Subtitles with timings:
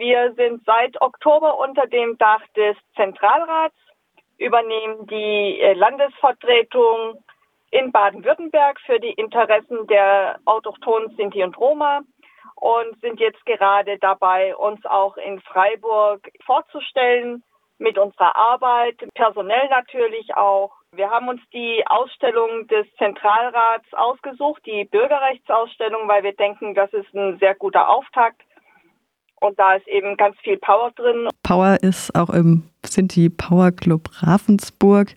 [0.00, 3.76] Wir sind seit Oktober unter dem Dach des Zentralrats,
[4.38, 7.22] übernehmen die äh, Landesvertretung
[7.70, 12.00] in Baden-Württemberg für die Interessen der autochthonen Sinti und Roma
[12.54, 17.44] und sind jetzt gerade dabei, uns auch in Freiburg vorzustellen
[17.76, 20.72] mit unserer Arbeit, personell natürlich auch.
[20.92, 27.14] Wir haben uns die Ausstellung des Zentralrats ausgesucht, die Bürgerrechtsausstellung, weil wir denken, das ist
[27.14, 28.40] ein sehr guter Auftakt
[29.40, 31.28] und da ist eben ganz viel Power drin.
[31.42, 35.14] Power ist auch im Sinti Power Club Ravensburg.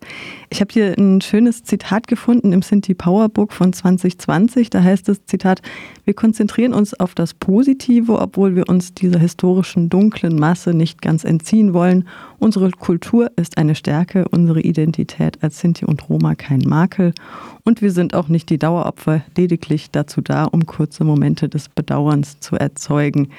[0.49, 4.69] Ich habe hier ein schönes Zitat gefunden im Sinti Power Book von 2020.
[4.69, 5.61] Da heißt es, Zitat,
[6.05, 11.23] wir konzentrieren uns auf das Positive, obwohl wir uns dieser historischen dunklen Masse nicht ganz
[11.23, 12.07] entziehen wollen.
[12.39, 17.13] Unsere Kultur ist eine Stärke, unsere Identität als Sinti und Roma kein Makel.
[17.63, 22.39] Und wir sind auch nicht die Daueropfer, lediglich dazu da, um kurze Momente des Bedauerns
[22.39, 23.29] zu erzeugen.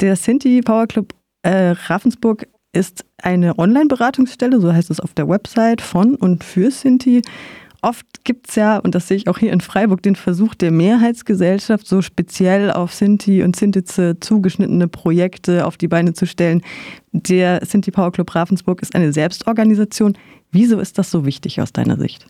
[0.00, 1.12] Der Sinti Power Club
[1.42, 7.22] äh, Ravensburg ist eine Online-Beratungsstelle, so heißt es auf der Website von und für Sinti.
[7.80, 10.72] Oft gibt es ja, und das sehe ich auch hier in Freiburg, den Versuch der
[10.72, 16.62] Mehrheitsgesellschaft, so speziell auf Sinti und Sintize zugeschnittene Projekte auf die Beine zu stellen.
[17.12, 20.16] Der Sinti Power Club Ravensburg ist eine Selbstorganisation.
[20.50, 22.26] Wieso ist das so wichtig aus deiner Sicht?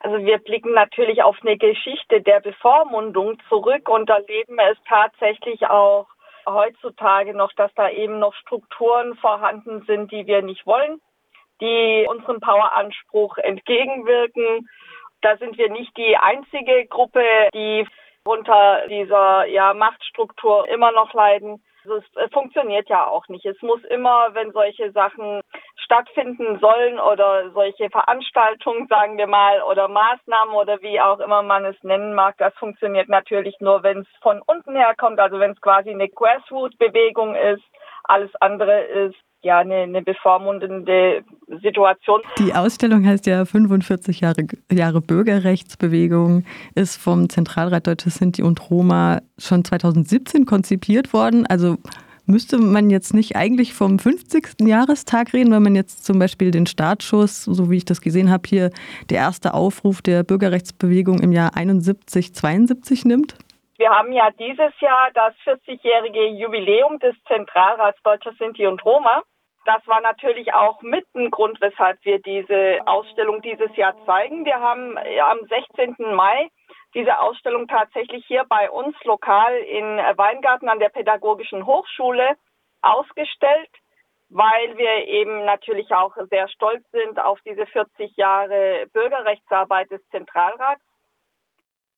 [0.00, 6.06] Also wir blicken natürlich auf eine Geschichte der Bevormundung zurück und erleben es tatsächlich auch
[6.46, 11.00] heutzutage noch, dass da eben noch Strukturen vorhanden sind, die wir nicht wollen,
[11.60, 14.68] die unserem Poweranspruch entgegenwirken.
[15.22, 17.86] Da sind wir nicht die einzige Gruppe, die
[18.24, 21.62] unter dieser ja, Machtstruktur immer noch leiden.
[21.84, 23.44] Also es funktioniert ja auch nicht.
[23.44, 25.42] Es muss immer, wenn solche Sachen
[25.76, 31.66] stattfinden sollen oder solche Veranstaltungen, sagen wir mal, oder Maßnahmen oder wie auch immer man
[31.66, 35.50] es nennen mag, das funktioniert natürlich nur, wenn es von unten her kommt, also wenn
[35.50, 37.62] es quasi eine Grassroot-Bewegung ist.
[38.04, 41.22] Alles andere ist ja eine, eine bevormundende
[41.62, 42.20] Situation.
[42.38, 46.44] Die Ausstellung heißt ja 45 Jahre, Jahre Bürgerrechtsbewegung,
[46.74, 51.46] ist vom Zentralrat Deutsche Sinti und Roma schon 2017 konzipiert worden.
[51.46, 51.76] Also
[52.26, 54.60] müsste man jetzt nicht eigentlich vom 50.
[54.60, 58.42] Jahrestag reden, wenn man jetzt zum Beispiel den Startschuss, so wie ich das gesehen habe,
[58.46, 58.70] hier
[59.10, 63.36] der erste Aufruf der Bürgerrechtsbewegung im Jahr 71, 72 nimmt?
[63.76, 69.22] Wir haben ja dieses Jahr das 40-jährige Jubiläum des Zentralrats Deutscher Sinti und Roma.
[69.64, 74.44] Das war natürlich auch mit ein Grund, weshalb wir diese Ausstellung dieses Jahr zeigen.
[74.44, 76.14] Wir haben am 16.
[76.14, 76.48] Mai
[76.94, 82.36] diese Ausstellung tatsächlich hier bei uns lokal in Weingarten an der Pädagogischen Hochschule
[82.82, 83.70] ausgestellt,
[84.28, 90.82] weil wir eben natürlich auch sehr stolz sind auf diese 40 Jahre Bürgerrechtsarbeit des Zentralrats.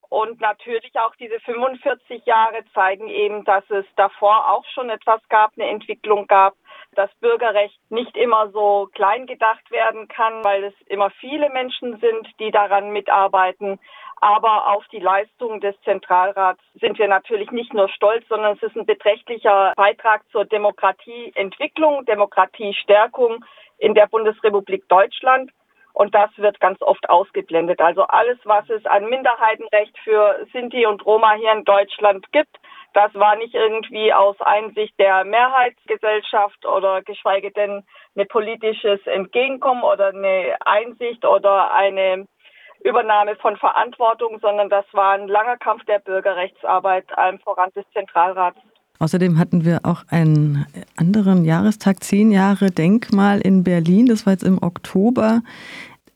[0.08, 5.52] Und natürlich auch diese 45 Jahre zeigen eben, dass es davor auch schon etwas gab,
[5.56, 6.54] eine Entwicklung gab,
[6.94, 12.28] dass Bürgerrecht nicht immer so klein gedacht werden kann, weil es immer viele Menschen sind,
[12.38, 13.78] die daran mitarbeiten.
[14.20, 18.76] Aber auf die Leistung des Zentralrats sind wir natürlich nicht nur stolz, sondern es ist
[18.76, 23.44] ein beträchtlicher Beitrag zur Demokratieentwicklung, Demokratiestärkung
[23.78, 25.50] in der Bundesrepublik Deutschland.
[25.96, 27.80] Und das wird ganz oft ausgeblendet.
[27.80, 32.54] Also alles, was es an Minderheitenrecht für Sinti und Roma hier in Deutschland gibt,
[32.92, 37.82] das war nicht irgendwie aus Einsicht der Mehrheitsgesellschaft oder geschweige denn
[38.14, 42.26] ein politisches Entgegenkommen oder eine Einsicht oder eine
[42.84, 48.58] Übernahme von Verantwortung, sondern das war ein langer Kampf der Bürgerrechtsarbeit, allem voran des Zentralrats.
[48.98, 54.06] Außerdem hatten wir auch einen anderen Jahrestag, zehn Jahre Denkmal in Berlin.
[54.06, 55.42] Das war jetzt im Oktober.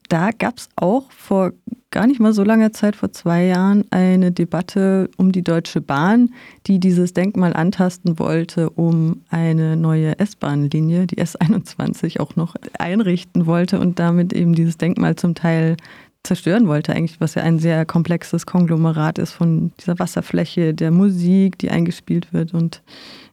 [0.08, 1.52] Da gab es auch vor
[1.90, 6.30] gar nicht mal so langer Zeit, vor zwei Jahren, eine Debatte um die Deutsche Bahn,
[6.66, 13.80] die dieses Denkmal antasten wollte, um eine neue S-Bahn-Linie, die S21, auch noch einrichten wollte
[13.80, 15.76] und damit eben dieses Denkmal zum Teil
[16.22, 21.58] zerstören wollte, eigentlich, was ja ein sehr komplexes Konglomerat ist von dieser Wasserfläche, der Musik,
[21.58, 22.82] die eingespielt wird und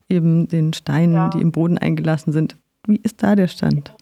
[0.09, 1.29] eben den Steinen, ja.
[1.29, 2.55] die im Boden eingelassen sind.
[2.87, 3.93] Wie ist da der Stand?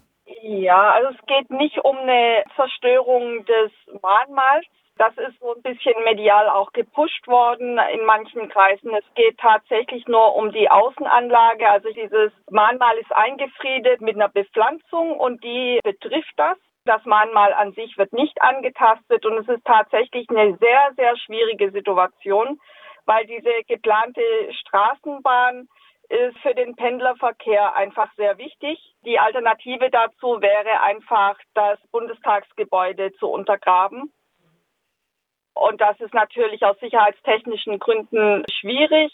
[0.44, 3.72] Ja, also es geht nicht um eine Zerstörung des
[4.02, 4.68] Mahnmals.
[4.98, 8.94] Das ist so ein bisschen medial auch gepusht worden in manchen Kreisen.
[8.94, 11.68] Es geht tatsächlich nur um die Außenanlage.
[11.68, 16.58] Also dieses Mahnmal ist eingefriedet mit einer Bepflanzung und die betrifft das.
[16.86, 21.72] Das Mahnmal an sich wird nicht angetastet und es ist tatsächlich eine sehr, sehr schwierige
[21.72, 22.60] Situation,
[23.06, 24.22] weil diese geplante
[24.62, 25.68] Straßenbahn
[26.10, 28.80] ist für den Pendlerverkehr einfach sehr wichtig.
[29.04, 34.14] Die Alternative dazu wäre einfach, das Bundestagsgebäude zu untergraben.
[35.56, 39.12] Und das ist natürlich aus sicherheitstechnischen Gründen schwierig.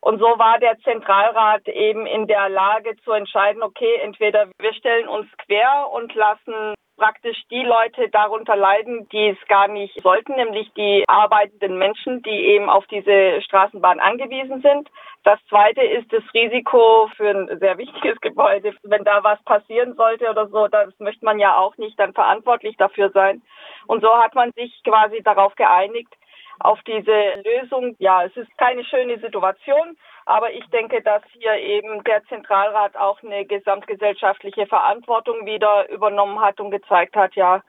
[0.00, 5.08] Und so war der Zentralrat eben in der Lage zu entscheiden, okay, entweder wir stellen
[5.08, 10.72] uns quer und lassen praktisch die Leute darunter leiden, die es gar nicht sollten, nämlich
[10.74, 14.88] die arbeitenden Menschen, die eben auf diese Straßenbahn angewiesen sind.
[15.24, 18.74] Das zweite ist das Risiko für ein sehr wichtiges Gebäude.
[18.82, 22.76] Wenn da was passieren sollte oder so, das möchte man ja auch nicht dann verantwortlich
[22.76, 23.42] dafür sein.
[23.86, 26.14] Und so hat man sich quasi darauf geeinigt,
[26.60, 27.96] auf diese Lösung.
[27.98, 33.22] Ja, es ist keine schöne Situation, aber ich denke, dass hier eben der Zentralrat auch
[33.22, 37.62] eine gesamtgesellschaftliche Verantwortung wieder übernommen hat und gezeigt hat, ja,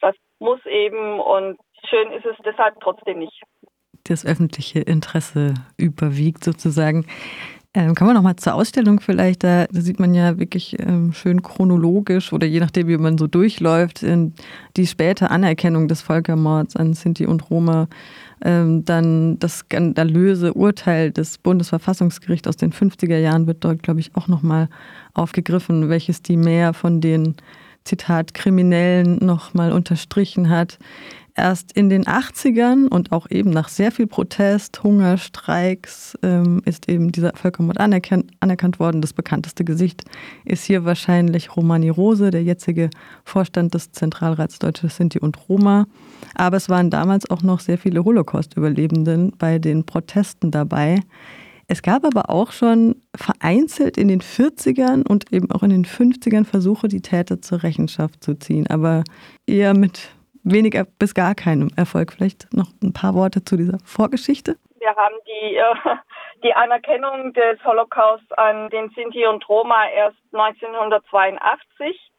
[0.00, 1.58] das muss eben und
[1.88, 3.42] schön ist es deshalb trotzdem nicht.
[4.04, 7.06] Das öffentliche Interesse überwiegt sozusagen.
[7.74, 9.44] Ähm, kommen wir nochmal zur Ausstellung vielleicht.
[9.44, 14.04] Da, sieht man ja wirklich ähm, schön chronologisch oder je nachdem, wie man so durchläuft,
[14.76, 17.88] die späte Anerkennung des Völkermords an Sinti und Roma.
[18.42, 24.14] Ähm, dann das skandalöse Urteil des Bundesverfassungsgerichts aus den 50er Jahren wird dort, glaube ich,
[24.14, 24.68] auch nochmal
[25.12, 27.34] aufgegriffen, welches die mehr von den
[27.84, 30.78] Zitat Kriminellen nochmal unterstrichen hat.
[31.38, 36.88] Erst in den 80ern und auch eben nach sehr viel Protest, Hunger, Streiks ähm, ist
[36.88, 39.00] eben dieser Völkermord anerkannt, anerkannt worden.
[39.02, 40.02] Das bekannteste Gesicht
[40.44, 42.90] ist hier wahrscheinlich Romani Rose, der jetzige
[43.22, 45.86] Vorstand des Zentralrats Deutsche Sinti und Roma.
[46.34, 50.98] Aber es waren damals auch noch sehr viele Holocaust-Überlebenden bei den Protesten dabei.
[51.68, 56.44] Es gab aber auch schon vereinzelt in den 40ern und eben auch in den 50ern
[56.44, 59.04] Versuche, die Täter zur Rechenschaft zu ziehen, aber
[59.46, 60.10] eher mit
[60.44, 62.12] weniger bis gar keinem Erfolg.
[62.12, 64.56] Vielleicht noch ein paar Worte zu dieser Vorgeschichte.
[64.78, 65.96] Wir haben die, äh,
[66.44, 72.10] die Anerkennung des Holocaust an den Sinti und Roma erst 1982.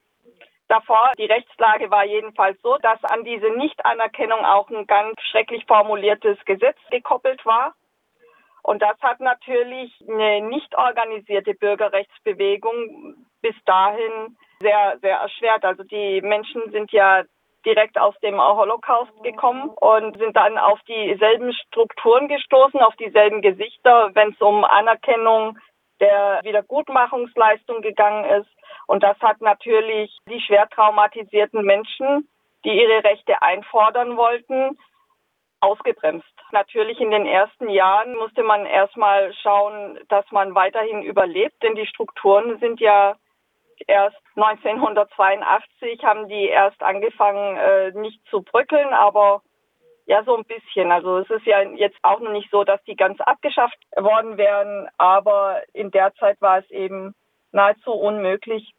[0.68, 6.38] Davor, die Rechtslage war jedenfalls so, dass an diese Nichtanerkennung auch ein ganz schrecklich formuliertes
[6.44, 7.74] Gesetz gekoppelt war.
[8.62, 15.64] Und das hat natürlich eine nicht organisierte Bürgerrechtsbewegung bis dahin sehr, sehr erschwert.
[15.64, 17.24] Also die Menschen sind ja
[17.64, 24.10] direkt aus dem Holocaust gekommen und sind dann auf dieselben Strukturen gestoßen, auf dieselben Gesichter,
[24.14, 25.58] wenn es um Anerkennung
[26.00, 28.50] der Wiedergutmachungsleistung gegangen ist.
[28.86, 32.28] Und das hat natürlich die schwer traumatisierten Menschen,
[32.64, 34.78] die ihre Rechte einfordern wollten,
[35.60, 36.26] ausgebremst.
[36.52, 41.86] Natürlich in den ersten Jahren musste man erstmal schauen, dass man weiterhin überlebt, denn die
[41.86, 43.16] Strukturen sind ja
[43.86, 49.42] erst 1982 haben die erst angefangen, äh, nicht zu bröckeln, aber
[50.06, 50.90] ja, so ein bisschen.
[50.90, 54.88] Also es ist ja jetzt auch noch nicht so, dass die ganz abgeschafft worden wären,
[54.98, 57.14] aber in der Zeit war es eben
[57.52, 58.72] nahezu unmöglich,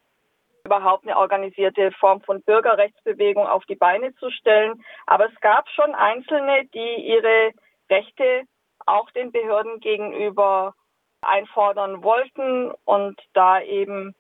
[0.66, 4.84] überhaupt eine organisierte Form von Bürgerrechtsbewegung auf die Beine zu stellen.
[5.08, 7.52] Aber es gab schon Einzelne, die ihre
[7.90, 8.44] Rechte
[8.86, 10.74] auch den Behörden gegenüber
[11.22, 14.16] einfordern wollten und da eben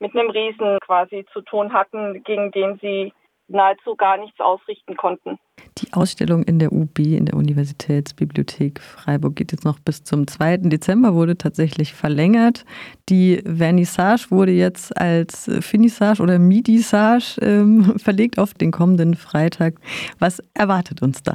[0.00, 3.12] mit einem Riesen quasi zu tun hatten, gegen den sie
[3.50, 5.38] nahezu gar nichts ausrichten konnten.
[5.78, 10.58] Die Ausstellung in der UB, in der Universitätsbibliothek Freiburg, geht jetzt noch bis zum 2.
[10.68, 12.64] Dezember, wurde tatsächlich verlängert.
[13.08, 19.74] Die Vernissage wurde jetzt als Finissage oder Midissage ähm, verlegt auf den kommenden Freitag.
[20.18, 21.34] Was erwartet uns da?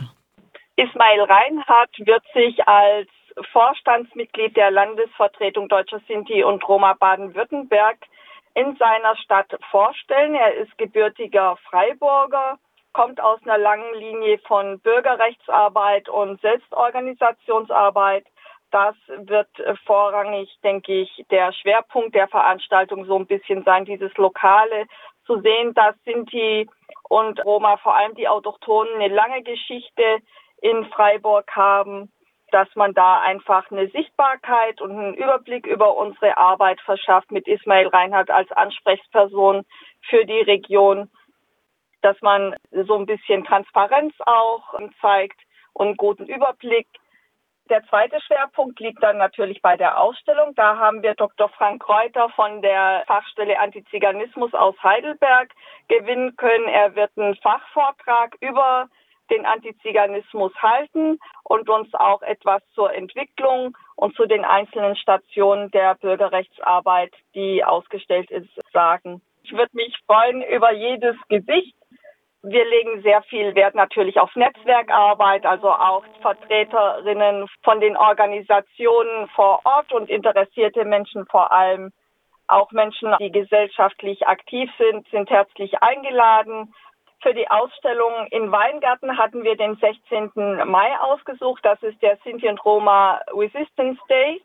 [0.77, 3.07] Ismail Reinhardt wird sich als
[3.51, 7.97] Vorstandsmitglied der Landesvertretung Deutscher Sinti und Roma Baden-Württemberg
[8.55, 10.33] in seiner Stadt vorstellen.
[10.33, 12.57] Er ist gebürtiger Freiburger,
[12.93, 18.25] kommt aus einer langen Linie von Bürgerrechtsarbeit und Selbstorganisationsarbeit.
[18.71, 19.49] Das wird
[19.85, 24.87] vorrangig, denke ich, der Schwerpunkt der Veranstaltung so ein bisschen sein, dieses Lokale
[25.25, 26.67] zu sehen, dass Sinti
[27.09, 30.19] und Roma, vor allem die Autochtonen, eine lange Geschichte
[30.61, 32.11] in Freiburg haben
[32.51, 37.87] dass man da einfach eine Sichtbarkeit und einen Überblick über unsere Arbeit verschafft mit Ismail
[37.87, 39.65] Reinhardt als Ansprechperson
[40.09, 41.09] für die Region,
[42.01, 45.39] dass man so ein bisschen Transparenz auch zeigt
[45.73, 46.87] und einen guten Überblick.
[47.69, 50.53] Der zweite Schwerpunkt liegt dann natürlich bei der Ausstellung.
[50.53, 51.49] Da haben wir Dr.
[51.49, 55.49] Frank Reuter von der Fachstelle Antiziganismus aus Heidelberg
[55.87, 56.67] gewinnen können.
[56.67, 58.87] Er wird einen Fachvortrag über
[59.29, 65.95] den Antiziganismus halten und uns auch etwas zur Entwicklung und zu den einzelnen Stationen der
[65.95, 69.21] Bürgerrechtsarbeit, die ausgestellt ist, sagen.
[69.43, 71.75] Ich würde mich freuen über jedes Gesicht.
[72.41, 79.61] Wir legen sehr viel Wert natürlich auf Netzwerkarbeit, also auch Vertreterinnen von den Organisationen vor
[79.63, 81.91] Ort und interessierte Menschen vor allem.
[82.47, 86.73] Auch Menschen, die gesellschaftlich aktiv sind, sind herzlich eingeladen.
[87.25, 90.31] Für die Ausstellung in Weingarten hatten wir den 16.
[90.69, 91.65] Mai ausgesucht.
[91.65, 94.43] Das ist der Sinti und Roma Resistance Day.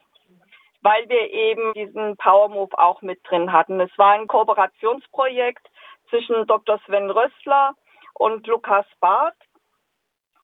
[0.80, 3.78] weil wir eben diesen Power Move auch mit drin hatten.
[3.80, 5.68] Es war ein Kooperationsprojekt
[6.08, 6.80] zwischen Dr.
[6.86, 7.74] Sven Rössler
[8.14, 9.36] und Lukas Barth,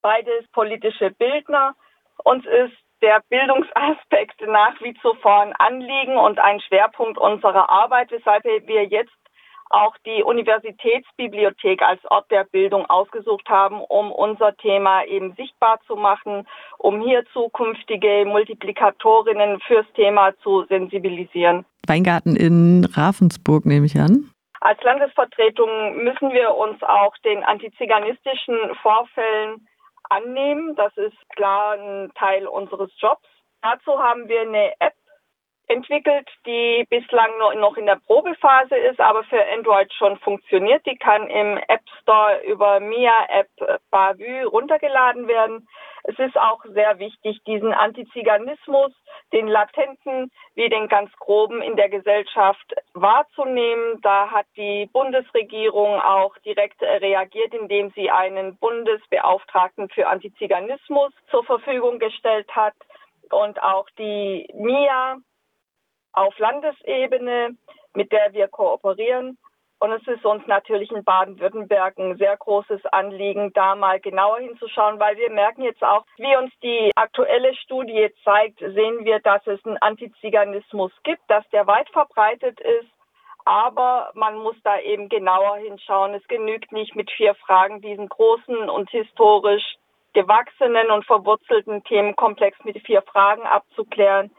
[0.03, 1.75] beides politische Bildner.
[2.23, 8.45] Uns ist der Bildungsaspekt nach wie zuvor ein Anliegen und ein Schwerpunkt unserer Arbeit, weshalb
[8.45, 9.17] wir jetzt
[9.71, 15.97] auch die Universitätsbibliothek als Ort der Bildung ausgesucht haben, um unser Thema eben sichtbar zu
[15.97, 16.47] machen,
[16.79, 21.65] um hier zukünftige Multiplikatorinnen fürs Thema zu sensibilisieren.
[21.87, 24.31] Weingarten in Ravensburg nehme ich an.
[24.61, 29.69] Als Landesvertretung müssen wir uns auch den antiziganistischen Vorfällen
[30.11, 30.75] annehmen.
[30.77, 33.27] Das ist klar ein Teil unseres Jobs.
[33.63, 34.96] Dazu haben wir eine App
[35.69, 40.85] entwickelt, die bislang noch in der Probephase ist, aber für Android schon funktioniert.
[40.87, 45.67] Die kann im App Store über Mia App Bavü runtergeladen werden.
[46.05, 48.93] Es ist auch sehr wichtig, diesen Antiziganismus,
[49.33, 54.01] den latenten wie den ganz groben in der Gesellschaft wahrzunehmen.
[54.03, 61.99] Da hat die Bundesregierung auch direkt reagiert, indem sie einen Bundesbeauftragten für Antiziganismus zur Verfügung
[61.99, 62.75] gestellt hat
[63.31, 65.19] und auch die MIA
[66.17, 67.57] auf Landesebene,
[67.95, 69.39] mit der wir kooperieren.
[69.79, 74.99] Und es ist uns natürlich in Baden-Württemberg ein sehr großes Anliegen, da mal genauer hinzuschauen,
[74.99, 79.65] weil wir merken jetzt auch, wie uns die aktuelle Studie zeigt, sehen wir, dass es
[79.67, 82.89] einen Antiziganismus gibt, dass der weit verbreitet ist.
[83.45, 86.15] Aber man muss da eben genauer hinschauen.
[86.15, 89.77] Es genügt nicht mit vier Fragen diesen großen und historisch
[90.15, 94.31] gewachsenen und verwurzelten Themenkomplex mit vier Fragen abzuklären,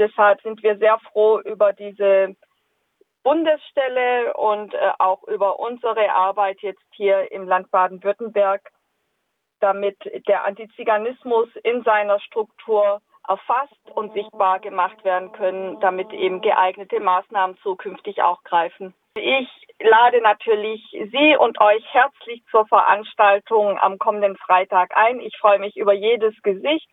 [0.00, 2.34] deshalb sind wir sehr froh über diese
[3.22, 8.62] Bundesstelle und äh, auch über unsere Arbeit jetzt hier im Land Baden-Württemberg,
[9.60, 16.98] damit der Antiziganismus in seiner Struktur erfasst und sichtbar gemacht werden können, damit eben geeignete
[16.98, 18.94] Maßnahmen zukünftig auch greifen.
[19.14, 19.48] Ich
[19.80, 25.20] lade natürlich Sie und euch herzlich zur Veranstaltung am kommenden Freitag ein.
[25.20, 26.88] Ich freue mich über jedes Gesicht.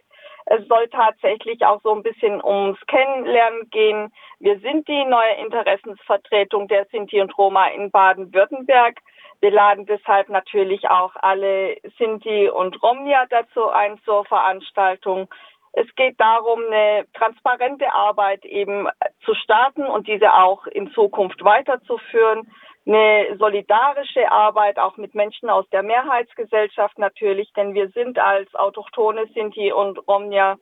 [0.50, 4.14] Es soll tatsächlich auch so ein bisschen ums Kennenlernen gehen.
[4.40, 8.98] Wir sind die neue Interessensvertretung der Sinti und Roma in Baden-Württemberg.
[9.42, 15.28] Wir laden deshalb natürlich auch alle Sinti und Romnia dazu ein zur Veranstaltung.
[15.74, 18.88] Es geht darum, eine transparente Arbeit eben
[19.26, 22.50] zu starten und diese auch in Zukunft weiterzuführen
[22.88, 29.28] eine solidarische Arbeit auch mit Menschen aus der Mehrheitsgesellschaft natürlich, denn wir sind als autochtone
[29.34, 30.58] Sinti und Romnia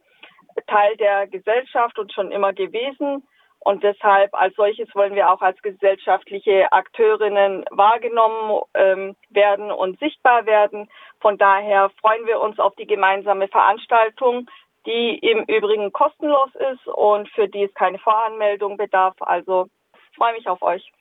[0.67, 3.27] Teil der Gesellschaft und schon immer gewesen.
[3.59, 10.45] Und deshalb als solches wollen wir auch als gesellschaftliche Akteurinnen wahrgenommen ähm, werden und sichtbar
[10.45, 10.87] werden.
[11.19, 14.47] Von daher freuen wir uns auf die gemeinsame Veranstaltung,
[14.85, 19.15] die im Übrigen kostenlos ist und für die es keine Voranmeldung bedarf.
[19.19, 19.67] Also
[20.15, 20.91] freue mich auf euch.